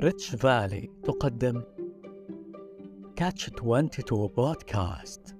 ريتش 0.00 0.34
فالي 0.34 0.90
تقدم 1.04 1.62
كاتش 3.16 3.48
22 3.48 4.26
بودكاست 4.28 5.36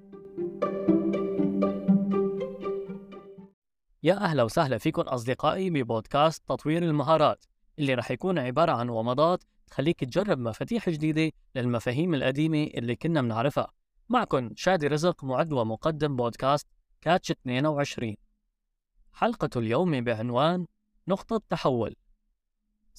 يا 4.03 4.15
أهلا 4.15 4.43
وسهلا 4.43 4.79
فيكم 4.79 5.03
أصدقائي 5.03 5.71
ببودكاست 5.71 6.43
تطوير 6.49 6.83
المهارات 6.83 7.45
اللي 7.79 7.95
رح 7.95 8.11
يكون 8.11 8.39
عبارة 8.39 8.73
عن 8.73 8.89
ومضات 8.89 9.45
تخليك 9.67 10.05
تجرب 10.05 10.39
مفاتيح 10.39 10.91
جديدة 10.91 11.33
للمفاهيم 11.55 12.15
القديمة 12.15 12.65
اللي 12.65 12.97
كنا 12.97 13.23
بنعرفها. 13.23 13.73
معكم 14.09 14.51
شادي 14.57 14.87
رزق 14.87 15.25
معد 15.25 15.53
ومقدم 15.53 16.17
بودكاست 16.17 16.67
كاتش 17.01 17.31
22 17.31 18.15
حلقة 19.13 19.51
اليوم 19.57 20.01
بعنوان 20.01 20.67
نقطة 21.09 21.43
تحول. 21.51 21.97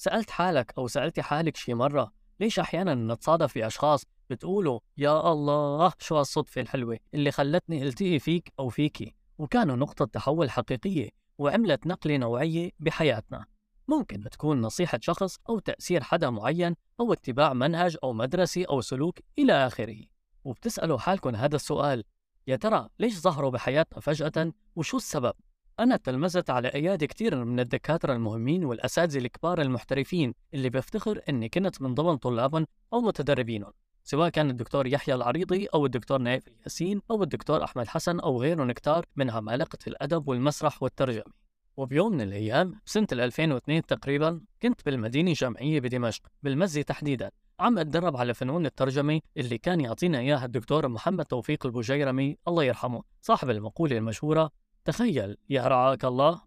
سألت 0.02 0.30
حالك 0.30 0.72
أو 0.78 0.88
سألتي 0.88 1.22
حالك 1.22 1.56
شي 1.56 1.74
مرة 1.74 2.12
ليش 2.40 2.58
أحيانا 2.58 2.94
نتصادف 2.94 3.54
بأشخاص 3.54 4.04
بتقولوا 4.30 4.80
يا 4.98 5.32
الله 5.32 5.92
شو 5.98 6.16
هالصدفة 6.16 6.60
الحلوة 6.60 6.98
اللي 7.14 7.30
خلتني 7.30 7.82
ألتقي 7.82 8.18
فيك 8.18 8.52
أو 8.58 8.68
فيكي؟ 8.68 9.14
وكانوا 9.38 9.76
نقطة 9.76 10.04
تحول 10.04 10.50
حقيقية 10.50 11.08
وعملت 11.38 11.86
نقلة 11.86 12.16
نوعية 12.16 12.70
بحياتنا. 12.80 13.46
ممكن 13.88 14.24
تكون 14.30 14.60
نصيحة 14.60 14.98
شخص 15.02 15.38
أو 15.48 15.58
تأثير 15.58 16.02
حدا 16.02 16.30
معين 16.30 16.74
أو 17.00 17.12
اتباع 17.12 17.52
منهج 17.52 17.96
أو 18.04 18.12
مدرسة 18.12 18.64
أو 18.70 18.80
سلوك 18.80 19.18
إلى 19.38 19.66
آخره. 19.66 20.00
وبتسألوا 20.44 20.98
حالكم 20.98 21.34
هذا 21.34 21.56
السؤال 21.56 22.04
يا 22.46 22.56
ترى 22.56 22.88
ليش 22.98 23.20
ظهروا 23.20 23.50
بحياتنا 23.50 24.00
فجأة؟ 24.00 24.52
وشو 24.76 24.96
السبب؟ 24.96 25.34
أنا 25.80 25.96
تلمذت 25.96 26.50
على 26.50 26.68
أيادي 26.68 27.06
كثير 27.06 27.44
من 27.44 27.60
الدكاترة 27.60 28.12
المهمين 28.12 28.64
والأساتذة 28.64 29.18
الكبار 29.18 29.60
المحترفين 29.60 30.34
اللي 30.54 30.70
بفتخر 30.70 31.20
إني 31.28 31.48
كنت 31.48 31.82
من 31.82 31.94
ضمن 31.94 32.16
طلابهم 32.16 32.66
أو 32.92 33.00
متدربينهم 33.00 33.72
سواء 34.04 34.28
كان 34.28 34.50
الدكتور 34.50 34.86
يحيى 34.86 35.14
العريضي 35.14 35.66
أو 35.66 35.86
الدكتور 35.86 36.18
نايف 36.18 36.48
الياسين 36.48 37.02
أو 37.10 37.22
الدكتور 37.22 37.64
أحمد 37.64 37.86
حسن 37.86 38.20
أو 38.20 38.40
غيرهم 38.40 38.72
كتار 38.72 39.06
من 39.16 39.30
عمالقة 39.30 39.78
الأدب 39.86 40.28
والمسرح 40.28 40.82
والترجمة. 40.82 41.32
وبيوم 41.76 42.12
من 42.12 42.20
الأيام 42.20 42.80
بسنة 42.86 43.06
2002 43.12 43.86
تقريبا 43.86 44.40
كنت 44.62 44.86
بالمدينة 44.86 45.30
الجامعية 45.30 45.80
بدمشق 45.80 46.22
بالمزة 46.42 46.82
تحديدا. 46.82 47.30
عم 47.60 47.78
أتدرب 47.78 48.16
على 48.16 48.34
فنون 48.34 48.66
الترجمة 48.66 49.20
اللي 49.36 49.58
كان 49.58 49.80
يعطينا 49.80 50.18
إياها 50.18 50.44
الدكتور 50.44 50.88
محمد 50.88 51.24
توفيق 51.24 51.66
البجيرمي 51.66 52.36
الله 52.48 52.64
يرحمه 52.64 53.02
صاحب 53.20 53.50
المقولة 53.50 53.98
المشهورة 53.98 54.50
تخيل 54.84 55.36
يا 55.50 55.62
رعاك 55.68 56.04
الله 56.04 56.42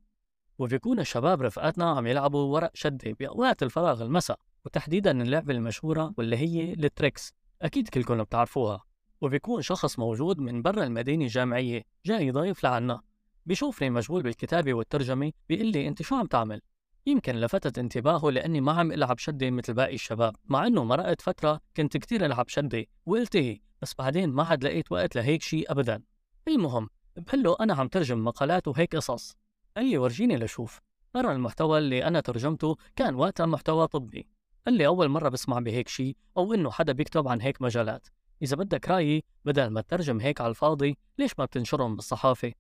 وبيكون 0.59 0.99
الشباب 0.99 1.41
رفقاتنا 1.41 1.89
عم 1.89 2.07
يلعبوا 2.07 2.53
ورق 2.53 2.71
شدة 2.73 3.15
بأوقات 3.19 3.63
الفراغ 3.63 4.03
المساء 4.03 4.39
وتحديدا 4.65 5.21
اللعبة 5.21 5.53
المشهورة 5.53 6.13
واللي 6.17 6.37
هي 6.37 6.73
التريكس. 6.73 7.33
أكيد 7.61 7.89
كلكم 7.89 8.23
بتعرفوها. 8.23 8.83
وبيكون 9.21 9.61
شخص 9.61 9.99
موجود 9.99 10.39
من 10.39 10.61
برا 10.61 10.83
المدينة 10.83 11.25
الجامعية 11.25 11.83
جاي 12.05 12.31
ضيف 12.31 12.63
لعنا. 12.63 13.01
بيشوفني 13.45 13.89
مشغول 13.89 14.23
بالكتابة 14.23 14.73
والترجمة 14.73 15.31
بيقول 15.49 15.67
لي 15.67 15.87
أنت 15.87 16.01
شو 16.01 16.15
عم 16.15 16.25
تعمل؟ 16.25 16.61
يمكن 17.05 17.35
لفتت 17.35 17.77
انتباهه 17.77 18.29
لأني 18.31 18.61
ما 18.61 18.71
عم 18.71 18.91
ألعب 18.91 19.17
شدة 19.17 19.51
مثل 19.51 19.73
باقي 19.73 19.95
الشباب 19.95 20.35
مع 20.45 20.67
أنه 20.67 20.83
مرقت 20.83 21.21
فترة 21.21 21.61
كنت 21.77 21.97
كتير 21.97 22.25
ألعب 22.25 22.47
شدة 22.47 22.85
وقلتهي 23.05 23.59
بس 23.81 23.93
بعدين 23.99 24.29
ما 24.29 24.43
عاد 24.43 24.63
لقيت 24.63 24.91
وقت 24.91 25.15
لهيك 25.15 25.41
شيء 25.41 25.71
أبدا. 25.71 26.03
المهم 26.47 26.89
بقول 27.17 27.43
له 27.43 27.55
أنا 27.59 27.73
عم 27.73 27.87
ترجم 27.87 28.23
مقالات 28.23 28.67
وهيك 28.67 28.95
قصص. 28.95 29.35
قال 29.77 29.85
لي 29.85 29.97
ورجيني 29.97 30.37
لشوف 30.37 30.81
ترى 31.13 31.31
المحتوى 31.31 31.77
اللي 31.77 32.03
أنا 32.03 32.19
ترجمته 32.19 32.77
كان 32.95 33.15
وقتها 33.15 33.45
محتوى 33.45 33.87
طبي. 33.87 34.27
قال 34.65 34.73
لي 34.73 34.87
أول 34.87 35.09
مرة 35.09 35.29
بسمع 35.29 35.59
بهيك 35.59 35.87
شيء 35.87 36.17
أو 36.37 36.53
إنه 36.53 36.71
حدا 36.71 36.93
بيكتب 36.93 37.27
عن 37.27 37.41
هيك 37.41 37.61
مجالات. 37.61 38.07
إذا 38.41 38.55
بدك 38.55 38.89
رأيي 38.89 39.23
بدل 39.45 39.67
ما 39.67 39.81
تترجم 39.81 40.19
هيك 40.19 40.41
على 40.41 40.49
الفاضي 40.49 40.97
ليش 41.17 41.31
ما 41.39 41.45
بتنشرهم 41.45 41.95
بالصحافة؟ 41.95 42.53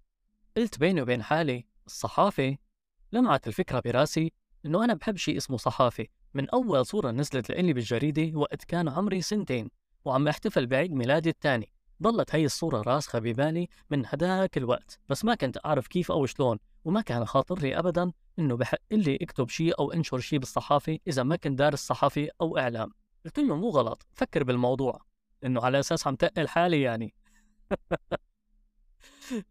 قلت 0.57 0.79
بيني 0.79 1.01
وبين 1.01 1.23
حالي 1.23 1.65
الصحافة؟ 1.85 2.57
لمعت 3.11 3.47
الفكرة 3.47 3.79
براسي 3.79 4.31
إنه 4.65 4.83
أنا 4.83 4.93
بحب 4.93 5.17
شيء 5.17 5.37
اسمه 5.37 5.57
صحافة. 5.57 6.05
من 6.33 6.49
أول 6.49 6.85
صورة 6.85 7.11
نزلت 7.11 7.49
لإلي 7.49 7.73
بالجريدة 7.73 8.37
وقت 8.39 8.63
كان 8.63 8.89
عمري 8.89 9.21
سنتين 9.21 9.69
وعم 10.05 10.27
أحتفل 10.27 10.67
بعيد 10.67 10.91
ميلادي 10.93 11.29
الثاني. 11.29 11.74
ضلت 12.03 12.35
هي 12.35 12.45
الصورة 12.45 12.81
راسخة 12.81 13.19
ببالي 13.19 13.67
من 13.89 14.05
هداك 14.05 14.57
الوقت 14.57 14.99
بس 15.09 15.25
ما 15.25 15.35
كنت 15.35 15.57
أعرف 15.65 15.87
كيف 15.87 16.11
أو 16.11 16.25
شلون 16.25 16.59
وما 16.85 17.01
كان 17.01 17.25
خاطر 17.25 17.59
لي 17.59 17.79
أبدا 17.79 18.11
إنه 18.39 18.57
بحق 18.57 18.77
لي 18.91 19.15
أكتب 19.21 19.49
شيء 19.49 19.79
أو 19.79 19.91
أنشر 19.91 20.19
شيء 20.19 20.39
بالصحافة 20.39 20.99
إذا 21.07 21.23
ما 21.23 21.35
كنت 21.35 21.59
دارس 21.59 21.79
صحافة 21.79 22.27
أو 22.41 22.57
إعلام. 22.57 22.91
قلت 23.25 23.39
له 23.39 23.55
مو 23.55 23.69
غلط 23.69 24.05
فكر 24.13 24.43
بالموضوع 24.43 25.01
إنه 25.43 25.61
على 25.61 25.79
أساس 25.79 26.07
عم 26.07 26.15
تقل 26.15 26.47
حالي 26.47 26.81
يعني. 26.81 27.13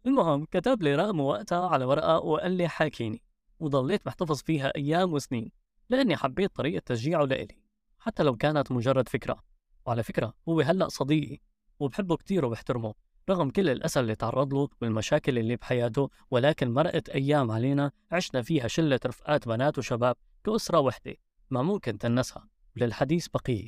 المهم 0.05 0.45
كتب 0.45 0.83
لي 0.83 0.95
رقمه 0.95 1.23
وقتها 1.23 1.67
على 1.67 1.85
ورقة 1.85 2.19
وقال 2.19 2.51
لي 2.51 2.67
حاكيني 2.67 3.21
وضليت 3.59 4.07
محتفظ 4.07 4.41
فيها 4.41 4.71
أيام 4.75 5.13
وسنين 5.13 5.51
لأني 5.89 6.17
حبيت 6.17 6.55
طريقة 6.55 6.83
تشجيعه 6.85 7.23
لإلي 7.23 7.57
حتى 7.99 8.23
لو 8.23 8.35
كانت 8.35 8.71
مجرد 8.71 9.09
فكرة. 9.09 9.43
وعلى 9.85 10.03
فكرة 10.03 10.33
هو 10.49 10.61
هلأ 10.61 10.89
صديقي. 10.89 11.39
وبحبه 11.79 12.15
كتير 12.17 12.45
وبحترمه 12.45 12.93
رغم 13.29 13.49
كل 13.49 13.69
الأسى 13.69 13.99
اللي 13.99 14.15
تعرض 14.15 14.53
له 14.53 14.69
والمشاكل 14.81 15.37
اللي 15.37 15.55
بحياته 15.55 16.09
ولكن 16.31 16.73
مرقت 16.73 17.09
أيام 17.09 17.51
علينا 17.51 17.91
عشنا 18.11 18.41
فيها 18.41 18.67
شلة 18.67 18.99
رفقات 19.05 19.47
بنات 19.47 19.77
وشباب 19.77 20.15
كأسرة 20.43 20.79
وحدة 20.79 21.15
ما 21.49 21.61
ممكن 21.61 21.97
تنسها 21.97 22.47
وللحديث 22.77 23.27
بقية 23.27 23.67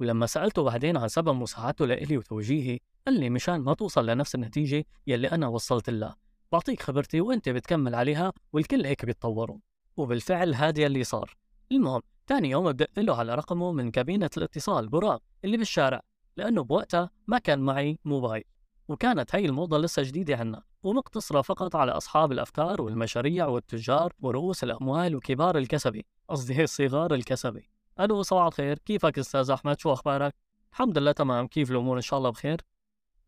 ولما 0.00 0.26
سألته 0.26 0.62
بعدين 0.62 0.96
عن 0.96 1.08
سبب 1.08 1.34
مساعدته 1.34 1.86
لإلي 1.86 2.18
وتوجيهي 2.18 2.78
قال 3.06 3.20
لي 3.20 3.30
مشان 3.30 3.60
ما 3.60 3.74
توصل 3.74 4.06
لنفس 4.06 4.34
النتيجة 4.34 4.84
يلي 5.06 5.30
أنا 5.30 5.48
وصلت 5.48 5.90
لها. 5.90 6.16
بعطيك 6.52 6.82
خبرتي 6.82 7.20
وأنت 7.20 7.48
بتكمل 7.48 7.94
عليها 7.94 8.32
والكل 8.52 8.86
هيك 8.86 9.04
بيتطوروا. 9.04 9.58
وبالفعل 9.96 10.54
هذا 10.54 10.86
اللي 10.86 11.04
صار. 11.04 11.36
المهم 11.72 12.02
تاني 12.26 12.50
يوم 12.50 12.72
بدق 12.72 12.98
له 12.98 13.16
على 13.16 13.34
رقمه 13.34 13.72
من 13.72 13.90
كابينة 13.90 14.30
الاتصال 14.36 14.88
براق 14.88 15.22
اللي 15.44 15.56
بالشارع. 15.56 16.00
لأنه 16.36 16.62
بوقتها 16.62 17.10
ما 17.26 17.38
كان 17.38 17.58
معي 17.58 17.98
موبايل 18.04 18.44
وكانت 18.88 19.34
هاي 19.34 19.46
الموضة 19.46 19.78
لسه 19.78 20.02
جديدة 20.02 20.36
عنا 20.36 20.62
ومقتصرة 20.82 21.42
فقط 21.42 21.76
على 21.76 21.92
أصحاب 21.92 22.32
الأفكار 22.32 22.82
والمشاريع 22.82 23.46
والتجار 23.46 24.12
ورؤوس 24.20 24.64
الأموال 24.64 25.16
وكبار 25.16 25.58
الكسبة 25.58 26.02
قصدي 26.28 26.58
هي 26.58 26.66
صغار 26.66 27.14
الكسبة 27.14 27.62
ألو 28.00 28.22
صباح 28.22 28.46
الخير 28.46 28.78
كيفك 28.78 29.18
أستاذ 29.18 29.50
أحمد 29.50 29.80
شو 29.80 29.92
أخبارك؟ 29.92 30.34
الحمد 30.72 30.98
لله 30.98 31.12
تمام 31.12 31.46
كيف 31.46 31.70
الأمور 31.70 31.96
إن 31.96 32.02
شاء 32.02 32.18
الله 32.18 32.30
بخير؟ 32.30 32.60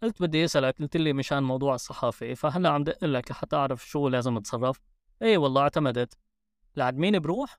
قلت 0.03 0.23
بدي 0.23 0.45
أسألك 0.45 0.79
قلت 0.79 0.97
لي 0.97 1.13
مشان 1.13 1.43
موضوع 1.43 1.75
الصحافة 1.75 2.35
فهلأ 2.35 2.69
عم 2.69 2.85
دق 2.85 3.05
لك 3.05 3.31
لحتى 3.31 3.57
أعرف 3.57 3.89
شو 3.89 4.09
لازم 4.09 4.37
أتصرف 4.37 4.81
إيه 5.23 5.39
والله 5.39 5.63
اعتمدت 5.63 6.19
لعند 6.77 6.99
مين 6.99 7.19
بروح؟ 7.19 7.59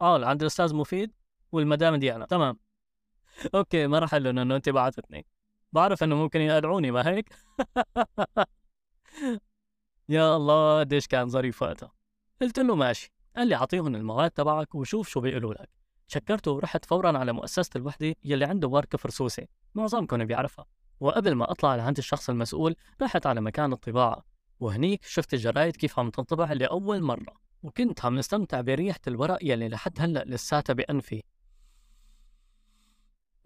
آه 0.00 0.18
لعند 0.18 0.40
الأستاذ 0.40 0.74
مفيد 0.74 1.12
والمدام 1.52 1.96
ديانا 1.96 2.26
تمام 2.26 2.58
okay 3.54 3.86
ما 3.86 3.98
راح 3.98 4.14
لهم 4.14 4.38
إنه 4.38 4.56
انت 4.56 4.68
بعثتني 4.68 5.26
بعرف 5.72 6.02
إنه 6.02 6.14
ممكن 6.16 6.40
يقلعوني 6.40 6.90
ما 6.90 7.08
هيك. 7.08 7.28
يا 10.08 10.36
الله 10.36 10.80
قديش 10.80 11.06
كان 11.06 11.28
ظريف 11.28 11.62
وقتها. 11.62 11.92
قلت 12.42 12.58
له 12.58 12.74
ماشي. 12.74 13.12
قال 13.36 13.48
لي 13.48 13.54
أعطيهم 13.54 13.94
المواد 13.94 14.30
تبعك 14.30 14.74
وشوف 14.74 15.08
شو 15.08 15.20
بيقولوا 15.20 15.54
لك. 15.54 15.68
شكرته 16.08 16.50
ورحت 16.50 16.84
فورا 16.84 17.18
على 17.18 17.32
مؤسسة 17.32 17.70
الوحدة 17.76 18.14
يلي 18.24 18.44
عنده 18.44 18.68
ورا 18.68 18.96
كفرسوسة. 18.96 19.46
معظمكم 19.74 20.24
بيعرفها. 20.24 20.66
وقبل 21.00 21.34
ما 21.34 21.50
أطلع 21.50 21.76
لعند 21.76 21.98
الشخص 21.98 22.30
المسؤول 22.30 22.76
رحت 23.02 23.26
على 23.26 23.40
مكان 23.40 23.72
الطباعة. 23.72 24.24
وهنيك 24.60 25.04
شفت 25.04 25.34
الجرايد 25.34 25.76
كيف 25.76 25.98
عم 25.98 26.10
تنطبع 26.10 26.52
لأول 26.52 27.02
مرة. 27.02 27.34
وكنت 27.62 28.04
عم 28.04 28.18
نستمتع 28.18 28.60
بريحة 28.60 29.00
الورق 29.06 29.38
يلي 29.42 29.68
لحد 29.68 30.00
هلأ 30.00 30.24
لساتها 30.26 30.74
بأنفي. 30.74 31.22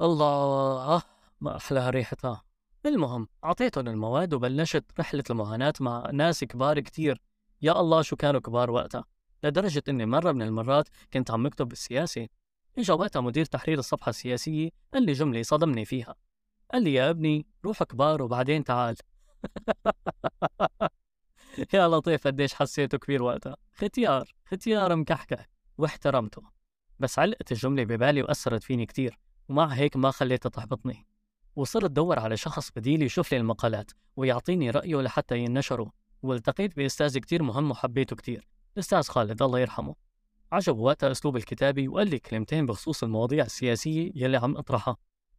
الله 0.00 1.02
ما 1.40 1.56
أحلى 1.56 1.90
ريحتها 1.90 2.42
المهم 2.86 3.28
أعطيتهم 3.44 3.88
المواد 3.88 4.34
وبلشت 4.34 4.84
رحلة 4.98 5.24
المعاناة 5.30 5.72
مع 5.80 6.10
ناس 6.12 6.44
كبار 6.44 6.80
كتير. 6.80 7.20
يا 7.62 7.80
الله 7.80 8.02
شو 8.02 8.16
كانوا 8.16 8.40
كبار 8.40 8.70
وقتها؟ 8.70 9.04
لدرجة 9.44 9.82
إني 9.88 10.06
مرة 10.06 10.32
من 10.32 10.42
المرات 10.42 10.88
كنت 11.12 11.30
عم 11.30 11.42
بكتب 11.42 11.68
بالسياسة. 11.68 12.28
إجا 12.78 12.94
وقتها 12.94 13.20
مدير 13.20 13.44
تحرير 13.44 13.78
الصفحة 13.78 14.10
السياسية 14.10 14.70
قال 14.94 15.02
لي 15.02 15.12
جملة 15.12 15.42
صدمني 15.42 15.84
فيها. 15.84 16.14
قال 16.72 16.82
لي 16.82 16.94
يا 16.94 17.10
ابني 17.10 17.46
روح 17.64 17.82
كبار 17.82 18.22
وبعدين 18.22 18.64
تعال. 18.64 18.96
يا 21.74 21.88
لطيف 21.88 22.26
قديش 22.26 22.54
حسيته 22.54 22.98
كبير 22.98 23.22
وقتها. 23.22 23.56
ختيار 23.74 24.34
ختيار 24.46 24.96
مكحكح. 24.96 25.48
واحترمته. 25.78 26.42
بس 26.98 27.18
علقت 27.18 27.52
الجملة 27.52 27.84
ببالي 27.84 28.22
وأثرت 28.22 28.62
فيني 28.62 28.86
كتير. 28.86 29.18
ومع 29.48 29.66
هيك 29.66 29.96
ما 29.96 30.10
خليتها 30.10 30.50
تحبطني. 30.50 31.06
وصرت 31.56 31.90
دور 31.90 32.18
على 32.18 32.36
شخص 32.36 32.70
بديل 32.76 33.02
يشوف 33.02 33.32
لي 33.32 33.38
المقالات 33.38 33.90
ويعطيني 34.16 34.70
رأيه 34.70 34.96
لحتى 34.96 35.38
ينشروا 35.38 35.88
والتقيت 36.22 36.76
بأستاذ 36.76 37.18
كتير 37.18 37.42
مهم 37.42 37.70
وحبيته 37.70 38.16
كتير 38.16 38.48
الأستاذ 38.74 39.02
خالد 39.02 39.42
الله 39.42 39.58
يرحمه. 39.58 39.94
عجب 40.52 40.78
وقتها 40.78 41.10
أسلوب 41.10 41.36
الكتابي 41.36 41.88
وقال 41.88 42.10
لي 42.10 42.18
كلمتين 42.18 42.66
بخصوص 42.66 43.02
المواضيع 43.02 43.44
السياسية 43.44 44.12
يلي 44.14 44.36
عم 44.36 44.56
أطرحها. 44.56 44.96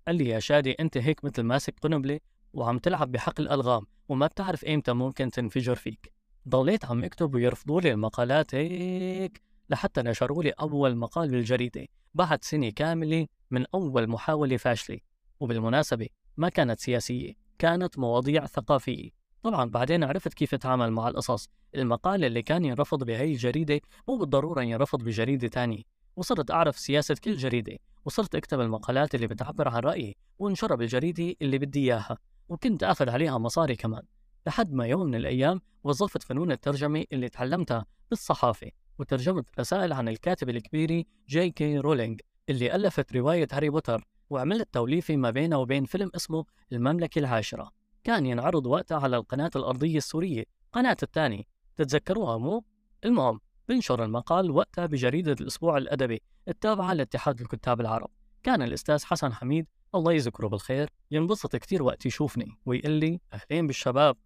قال 0.08 0.16
لي 0.16 0.28
يا 0.28 0.40
شادي 0.40 0.72
أنت 0.72 0.98
هيك 0.98 1.24
مثل 1.24 1.44
ماسك 1.44 1.80
قنبلة 1.82 2.20
وعم 2.54 2.78
تلعب 2.78 3.12
بحق 3.12 3.40
الألغام 3.40 3.86
وما 4.10 4.28
بتعرف 4.28 4.66
إمتى 4.66 4.94
ممكن 4.94 5.32
تنفجر 5.32 5.76
فيك. 5.76 6.14
ضليت 6.50 6.86
عم 6.86 7.04
أكتب 7.04 7.36
ويرفضوا 7.36 7.82
لي 7.82 7.92
المقالات 7.92 8.56
هيك 8.56 9.42
لحتى 9.70 10.02
نشروا 10.02 10.44
لي 10.44 10.50
أول 10.50 10.96
مقال 10.96 11.30
بالجريدة 11.30 11.88
بعد 12.14 12.44
سنة 12.44 12.70
كاملة 12.70 13.28
من 13.52 13.66
أول 13.74 14.08
محاولة 14.08 14.58
فاشلة. 14.58 15.00
وبالمناسبة 15.40 16.08
ما 16.38 16.50
كانت 16.50 16.80
سياسية 16.80 17.34
كانت 17.60 18.00
مواضيع 18.00 18.46
ثقافية. 18.46 19.10
طبعا 19.44 19.70
بعدين 19.70 20.04
عرفت 20.04 20.34
كيف 20.34 20.54
أتعامل 20.54 20.92
مع 20.92 21.08
القصص. 21.08 21.50
المقال 21.76 22.24
اللي 22.26 22.42
كان 22.42 22.66
ينرفض 22.66 23.04
بهي 23.04 23.32
الجريدة 23.32 23.82
مو 24.08 24.18
بالضرورة 24.18 24.62
ينرفض 24.62 25.04
بجريدة 25.04 25.48
تانية. 25.48 25.84
وصرت 26.16 26.52
أعرف 26.52 26.80
سياسة 26.80 27.16
كل 27.24 27.36
جريدة 27.36 27.78
وصرت 28.06 28.36
أكتب 28.36 28.60
المقالات 28.62 29.16
اللي 29.16 29.28
بتعبر 29.28 29.68
عن 29.68 29.80
رأيي 29.82 30.16
وانشرها 30.40 30.76
بالجريدة 30.76 31.36
اللي 31.42 31.58
بدي 31.58 31.80
إياها. 31.80 32.18
وكنت 32.50 32.84
أخذ 32.84 33.10
عليها 33.10 33.38
مصاري 33.38 33.76
كمان. 33.76 34.04
لحد 34.48 34.74
ما 34.74 34.86
يوم 34.88 35.06
من 35.08 35.16
الأيام 35.16 35.62
وظفت 35.84 36.24
فنون 36.24 36.52
الترجمة 36.52 37.06
اللي 37.14 37.30
تعلمتها 37.30 37.86
بالصحافة. 38.10 38.72
وترجمت 39.00 39.46
رسائل 39.60 39.94
عن 39.94 40.08
الكاتب 40.08 40.50
الكبيرة 40.50 41.04
J.K. 41.30 41.78
Rowling 41.78 42.22
اللي 42.50 42.76
ألفت 42.76 43.16
رواية 43.16 43.48
هاري 43.52 43.70
بوتر 43.70 44.08
وعملت 44.30 44.74
توليفة 44.74 45.16
ما 45.16 45.30
بينه 45.30 45.58
وبين 45.58 45.86
فيلم 45.86 46.12
اسمه 46.16 46.46
المملكة 46.72 47.20
العاشرة. 47.20 47.72
كان 48.04 48.26
ينعرض 48.26 48.66
وقتها 48.66 49.00
على 49.00 49.18
القناة 49.18 49.52
الأرضية 49.56 49.98
السورية. 49.98 50.44
قناة 50.74 50.98
الثاني 51.04 51.48
تتذكروها 51.76 52.38
مو؟ 52.38 52.64
المهم 53.06 53.40
بنشر 53.70 54.04
المقال 54.04 54.52
وقتها 54.52 54.86
بجريدة 54.86 55.36
الأسبوع 55.42 55.78
الأدبي 55.78 56.22
التابعة 56.48 56.94
لاتحاد 56.94 57.42
الكتاب 57.42 57.82
العرب. 57.82 58.10
كان 58.44 58.62
الأستاذ 58.62 59.06
حسن 59.06 59.34
حميد 59.34 59.68
الله 59.96 60.14
يذكره 60.14 60.48
بالخير 60.48 60.90
ينبسط 61.12 61.56
كتير 61.56 61.84
وقت 61.84 62.06
يشوفني 62.06 62.58
ويقول 62.66 62.92
لي 62.92 63.20
أهلين 63.34 63.68
بالشباب. 63.68 64.18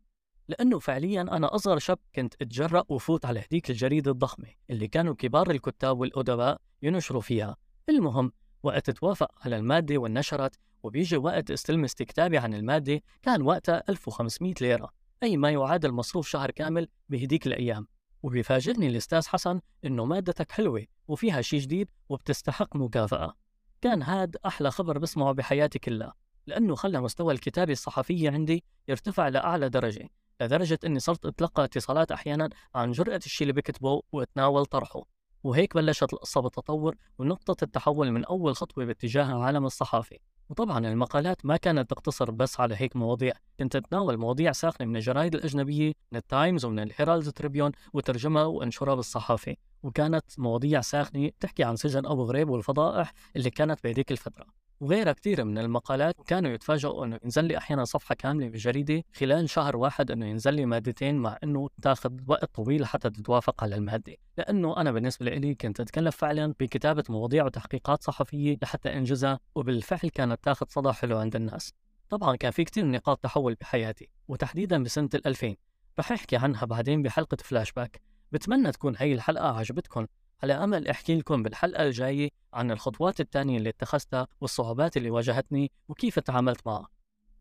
لأنه 0.48 0.80
فعليا 0.80 1.22
أنا 1.22 1.56
أصغر 1.56 1.80
شاب 1.80 1.98
كنت 2.16 2.34
أتجرأ 2.42 2.84
وفوت 2.90 3.26
على 3.26 3.40
هديك 3.40 3.70
الجريدة 3.70 4.12
الضخمة 4.12 4.48
اللي 4.70 4.88
كانوا 4.88 5.14
كبار 5.14 5.52
الكتاب 5.52 6.00
والأدباء 6.00 6.62
ينشروا 6.82 7.22
فيها. 7.22 7.58
المهم 7.90 8.32
وقت 8.64 8.90
توافق 8.90 9.32
على 9.46 9.58
المادة 9.58 9.98
والنشرت 9.98 10.56
وبيجي 10.84 11.18
وقت 11.18 11.52
استلم 11.52 11.84
استكتابي 11.84 12.38
عن 12.38 12.54
المادة 12.54 13.02
كان 13.22 13.42
وقتها 13.42 13.84
1500 13.90 14.54
ليرة 14.62 14.90
أي 15.24 15.38
ما 15.38 15.50
يعادل 15.50 15.92
مصروف 15.92 16.28
شهر 16.28 16.52
كامل 16.52 16.88
بهديك 17.10 17.48
الأيام. 17.48 17.88
وبيفاجئني 18.24 18.88
الأستاذ 18.88 19.28
حسن 19.28 19.62
إنه 19.86 20.06
مادتك 20.06 20.52
حلوة 20.52 20.86
وفيها 21.08 21.42
شي 21.42 21.58
جديد 21.58 21.90
وبتستحق 22.10 22.76
مكافأة. 22.76 23.34
كان 23.82 24.04
هاد 24.04 24.38
أحلى 24.46 24.72
خبر 24.72 24.98
بسمعه 24.98 25.32
بحياتي 25.32 25.80
كلها 25.80 26.14
لأنه 26.48 26.76
خلى 26.76 27.02
مستوى 27.02 27.34
الكتابة 27.34 27.72
الصحفية 27.72 28.32
عندي 28.32 28.64
يرتفع 28.88 29.28
لأعلى 29.28 29.70
درجة. 29.70 30.10
لدرجة 30.42 30.80
إني 30.86 31.00
صرت 31.00 31.26
أتلقى 31.26 31.64
اتصالات 31.64 32.12
أحيانا 32.12 32.50
عن 32.76 32.92
جرأة 32.92 33.22
الشي 33.26 33.44
اللي 33.44 33.54
بكتبه 33.54 34.02
وأتناول 34.12 34.66
طرحه 34.66 35.04
وهيك 35.44 35.76
بلشت 35.76 36.14
القصة 36.14 36.42
بالتطور 36.42 36.96
ونقطة 37.20 37.64
التحول 37.64 38.12
من 38.12 38.26
أول 38.26 38.56
خطوة 38.56 38.86
باتجاه 38.86 39.44
عالم 39.44 39.66
الصحافة 39.66 40.18
وطبعا 40.50 40.88
المقالات 40.88 41.46
ما 41.46 41.58
كانت 41.58 41.90
تقتصر 41.90 42.32
بس 42.32 42.60
على 42.60 42.76
هيك 42.78 42.96
مواضيع 42.96 43.34
كنت 43.60 43.78
أتناول 43.78 44.18
مواضيع 44.18 44.52
ساخنة 44.52 44.88
من 44.88 44.96
الجرايد 44.96 45.36
الأجنبية 45.36 45.94
من 46.12 46.18
التايمز 46.18 46.66
ومن 46.66 46.80
الهيرالد 46.80 47.32
تريبيون 47.32 47.72
وأترجمها 47.94 48.44
وأنشرها 48.44 48.96
بالصحافة. 48.96 49.56
وكانت 49.84 50.26
مواضيع 50.38 50.82
ساخنة 50.82 51.30
تحكي 51.40 51.64
عن 51.64 51.76
سجن 51.76 52.06
أبو 52.06 52.24
غريب 52.24 52.50
والفضائح 52.50 53.14
اللي 53.36 53.50
كانت 53.50 53.84
بهديك 53.84 54.12
الفترة. 54.12 54.61
وغيرها 54.82 55.14
كثير 55.14 55.44
من 55.44 55.58
المقالات 55.58 56.16
كانوا 56.28 56.52
يتفاجئوا 56.52 57.06
إنه 57.06 57.20
ينزل 57.24 57.46
لي 57.46 57.58
أحيانا 57.58 57.86
صفحة 57.86 58.16
كاملة 58.16 58.50
بجريدة 58.50 59.04
خلال 59.16 59.50
شهر 59.50 59.78
واحد 59.78 60.12
إنه 60.12 60.26
ينزل 60.26 60.54
لي 60.54 60.66
مادتين 60.66 61.18
مع 61.18 61.38
إنه 61.44 61.70
تاخذ 61.82 62.12
وقت 62.28 62.56
طويل 62.56 62.86
حتى 62.86 63.10
تتوافق 63.10 63.64
على 63.64 63.76
المادة، 63.76 64.16
لأنه 64.38 64.78
أنا 64.78 64.92
بالنسبة 64.92 65.26
لي 65.26 65.56
كنت 65.56 65.80
أتكلف 65.80 66.16
فعلا 66.16 66.54
بكتابة 66.60 67.04
مواضيع 67.10 67.46
وتحقيقات 67.46 68.04
صحفية 68.04 68.58
لحتى 68.62 68.94
أنجزها 68.94 69.40
وبالفعل 69.56 70.10
كانت 70.10 70.44
تاخذ 70.44 70.66
صدى 70.70 70.94
حلو 70.94 71.18
عند 71.18 71.36
الناس. 71.36 71.74
طبعا 72.10 72.36
كان 72.36 72.52
في 72.52 72.64
كثير 72.64 72.86
نقاط 72.86 73.20
تحول 73.24 73.56
بحياتي 73.56 74.10
وتحديدا 74.28 74.84
بسنة 74.84 75.10
ال 75.16 75.28
2000 75.28 75.56
رح 76.00 76.12
أحكي 76.12 76.36
عنها 76.36 76.66
بعدين 76.66 77.02
بحلقة 77.02 77.38
فلاش 77.44 77.72
باك. 77.72 78.02
بتمنى 78.32 78.72
تكون 78.72 78.96
هي 78.98 79.14
الحلقة 79.14 79.58
عجبتكم 79.58 80.06
على 80.44 80.54
أمل 80.54 80.88
أحكي 80.88 81.16
لكم 81.16 81.44
بالحلقة 81.44 81.84
الجاية 81.84 82.30
عن 82.54 82.72
الخطوات 82.72 83.20
الثانية 83.20 83.58
اللي 83.58 83.70
اتخذتها 83.70 84.28
والصعوبات 84.42 84.98
اللي 84.98 85.10
واجهتني 85.10 85.72
وكيف 85.88 86.20
تعاملت 86.20 86.68
معها. 86.68 86.90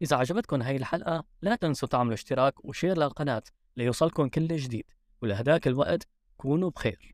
إذا 0.02 0.16
عجبتكم 0.16 0.62
هاي 0.62 0.76
الحلقة 0.76 1.24
لا 1.42 1.54
تنسوا 1.56 1.88
تعملوا 1.88 2.14
اشتراك 2.14 2.64
و 2.64 2.70
share 2.70 2.98
للقناة 2.98 3.42
ليوصلكم 3.76 4.28
كل 4.28 4.56
جديد. 4.56 4.84
ولهداك 5.22 5.66
الوقت 5.66 6.08
كونوا 6.36 6.70
بخير. 6.70 7.08